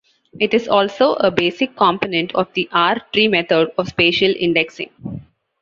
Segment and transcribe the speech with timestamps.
[0.39, 4.89] It is also a basic component of the R-tree method of spatial indexing.